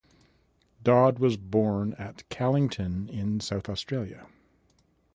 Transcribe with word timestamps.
Dodd 0.81 1.19
was 1.19 1.37
born 1.37 1.93
at 1.93 2.23
Callington 2.29 3.07
in 3.07 3.39
South 3.39 3.69
Australia. 3.69 4.25